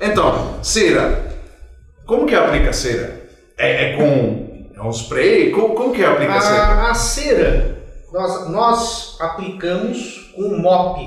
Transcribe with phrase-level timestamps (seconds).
[0.00, 1.34] Então, cera.
[2.06, 3.22] Como que aplica cera?
[3.56, 5.50] É, é com é um spray?
[5.50, 6.62] Como, como que aplica cera?
[6.64, 7.78] A, a cera,
[8.12, 11.00] nós, nós aplicamos com mop.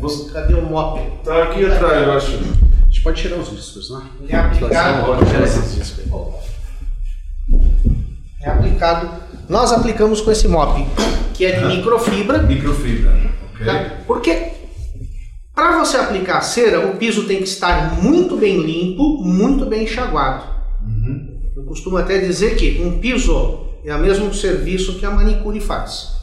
[0.00, 1.00] Você- Cadê o mop?
[1.24, 2.36] Tá aqui atrás, eu acho.
[2.36, 4.02] A gente pode tirar os discos, né?
[4.28, 5.04] É aplicado.
[5.06, 6.10] Pode tirar esses discos aí.
[8.42, 9.10] É aplicado.
[9.48, 10.86] Nós aplicamos com esse mop,
[11.34, 12.38] que é de microfibra.
[12.42, 13.10] Microfibra.
[13.52, 13.66] Ok.
[13.66, 13.90] Tá?
[14.06, 14.52] Porque
[15.60, 19.84] para você aplicar a cera, o piso tem que estar muito bem limpo, muito bem
[19.84, 20.44] enxaguado.
[20.82, 21.38] Uhum.
[21.54, 26.18] Eu costumo até dizer que um piso é o mesmo serviço que a manicure faz.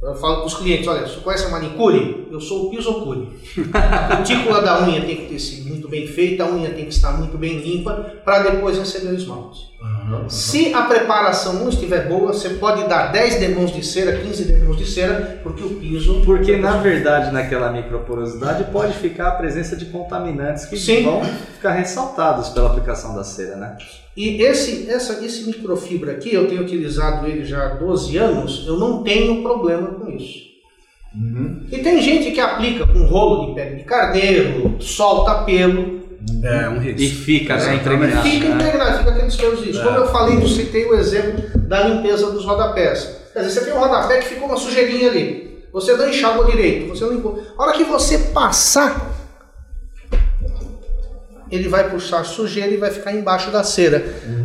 [0.00, 2.28] Eu falo para os clientes, olha, você conhece a manicure?
[2.30, 3.30] Eu sou o pisocure.
[3.74, 6.94] A cutícula da unha tem que ter sido muito bem feita, a unha tem que
[6.94, 7.92] estar muito bem limpa
[8.24, 9.58] para depois receber o esmalte.
[9.82, 9.99] Uhum.
[10.28, 14.76] Se a preparação não estiver boa, você pode dar 10 demãos de cera, 15 demãos
[14.76, 16.22] de cera, porque o piso...
[16.24, 21.04] Porque na verdade naquela microporosidade pode ficar a presença de contaminantes que Sim.
[21.04, 23.76] vão ficar ressaltados pela aplicação da cera, né?
[24.16, 28.78] E esse, essa, esse microfibra aqui, eu tenho utilizado ele já há 12 anos, eu
[28.78, 30.50] não tenho problema com isso.
[31.14, 31.66] Uhum.
[31.70, 35.99] E tem gente que aplica com rolo de pele de carneiro, solta pelo,
[36.42, 37.24] É, um E risco.
[37.24, 38.22] fica né, impregnado.
[38.28, 38.54] fica né?
[38.54, 39.82] impregnado, fica aqueles pelos isso.
[39.82, 43.16] Como eu falei, eu citei o exemplo da limpeza dos rodapés.
[43.32, 45.64] Quer dizer, você tem um rodapé que ficou uma sujeirinha ali.
[45.72, 47.42] Você não enxágua direito, você não limpou.
[47.56, 49.10] A hora que você passar,
[51.50, 54.04] ele vai puxar sujeira e vai ficar embaixo da cera.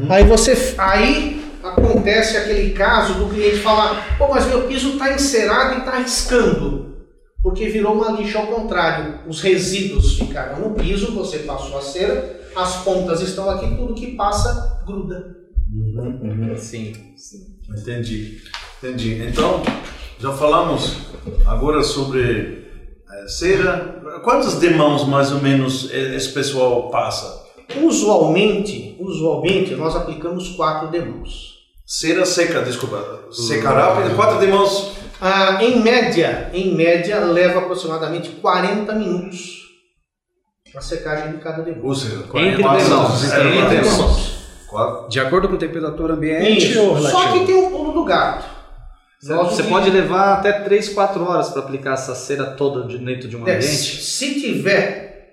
[0.09, 0.75] Aí você.
[0.77, 5.97] Aí acontece aquele caso do cliente falar, pô, mas meu piso está encerado e está
[5.97, 6.94] riscando.
[7.45, 9.19] Porque virou uma lixa ao contrário.
[9.27, 14.15] Os resíduos ficaram no piso, você passou a cera, as pontas estão aqui, tudo que
[14.15, 15.37] passa gruda.
[16.57, 17.55] Sim, sim.
[17.69, 18.41] Entendi.
[18.79, 19.21] Entendi.
[19.21, 19.61] Então,
[20.17, 20.97] já falamos
[21.45, 22.65] agora sobre
[23.11, 24.21] eh, cera.
[24.23, 27.45] Quantas demãos mais ou menos esse pessoal passa?
[27.79, 31.53] Usualmente, usualmente nós aplicamos quatro demãos.
[31.85, 33.27] Cera seca, desculpa.
[33.29, 34.15] Seca rápido.
[34.15, 35.04] Quatro demãos.
[35.21, 39.63] Ah, em média, em média, leva aproximadamente 40 minutos
[40.75, 41.85] a secagem de cada demão.
[41.85, 44.35] Ou seja, Entre quatro- demãos, é, entre quatro demãos.
[44.67, 45.09] Quatro.
[45.09, 46.81] De acordo com a temperatura ambiente Isso.
[46.81, 48.43] ou Só que tem o pulo do gato.
[49.21, 53.29] Você utilizamos- pode levar até 3, 4 horas para aplicar essa cera toda de- dentro
[53.29, 53.65] de um É, ambiente.
[54.03, 55.29] se tiver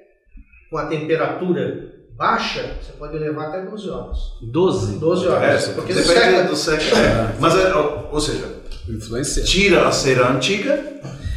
[0.70, 4.16] com a temperatura baixa, você pode levar até 12 horas.
[4.40, 4.98] 12.
[5.00, 5.68] 12 horas.
[5.70, 6.44] É, porque depende seca.
[6.44, 6.96] do seca.
[6.96, 7.34] é.
[7.40, 9.42] Mas, é, ou seja, Influencia.
[9.44, 10.82] tira a cera antiga,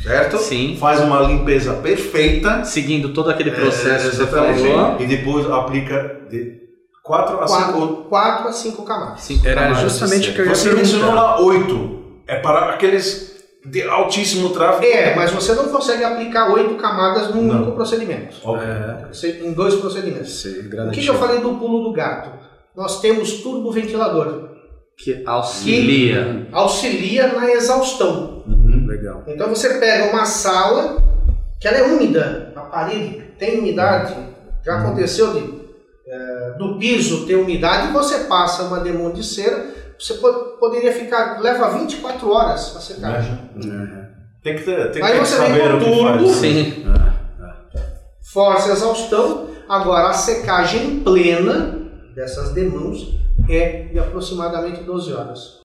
[0.04, 0.38] certo?
[0.38, 0.78] Sim.
[0.80, 2.64] Faz uma limpeza perfeita.
[2.64, 4.62] Seguindo todo aquele É, processo que você exatamente.
[4.68, 5.02] falou.
[5.02, 6.64] E depois aplica de
[7.04, 9.22] 4 a 5 4, 4 a 5 camadas.
[9.22, 12.06] Cinco Era camadas justamente o que eu ia Você mencionou lá 8.
[12.28, 14.86] É para aqueles de altíssimo tráfego?
[14.86, 17.56] É, mas você não consegue aplicar 8 camadas num Não.
[17.58, 18.36] único procedimento.
[18.44, 18.64] Ok.
[18.64, 20.42] É, Em dois procedimentos.
[20.42, 22.32] sei, O que, que eu falei do pulo do gato?
[22.76, 24.50] Nós temos turboventilador,
[24.98, 26.48] Que auxilia.
[26.52, 28.44] auxilia na exaustão.
[28.48, 28.86] Uhum.
[28.88, 29.24] Legal.
[29.28, 31.04] Então você pega uma sala
[31.60, 34.16] que ela é úmida, a parede tem umidade,
[34.66, 35.40] já aconteceu de,
[36.08, 39.66] eh, do piso ter umidade e você passa uma demão de cera,
[40.00, 43.38] você po- poderia ficar, leva 24 horas a secagem.
[43.56, 44.06] Uhum.
[44.44, 46.26] Tem que, ter, tem Aí que você vem saber com o que turbo.
[46.28, 46.32] faz.
[46.38, 46.86] Sim.
[48.34, 51.80] Força a exaustão, agora a secagem plena
[52.16, 55.65] dessas demãos é de aproximadamente 12 horas.